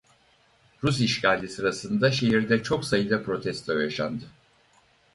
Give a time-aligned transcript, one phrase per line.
[0.83, 4.25] Rus işgali sırasında şehirde çok sayıda protesto yaşandı.